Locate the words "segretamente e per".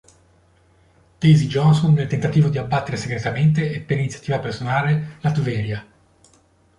2.97-3.99